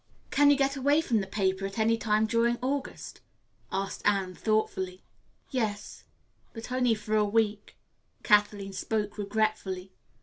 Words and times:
"Can 0.31 0.49
you 0.49 0.57
get 0.57 0.75
away 0.75 0.99
from 1.01 1.19
the 1.21 1.27
paper 1.27 1.63
at 1.67 1.77
any 1.77 1.95
time 1.95 2.25
during 2.25 2.57
August?" 2.59 3.21
asked 3.71 4.01
Anne 4.03 4.33
thoughtfully. 4.33 5.03
"Yes; 5.51 6.05
but 6.53 6.71
only 6.71 6.95
for 6.95 7.15
a 7.15 7.23
week," 7.23 7.75
Kathleen 8.23 8.73
spoke 8.73 9.19
regretfully. 9.19 9.91